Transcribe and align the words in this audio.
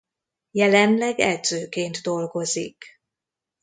Jelenleg 0.51 1.19
edzőként 1.19 1.97
dolgozik. 2.01 2.85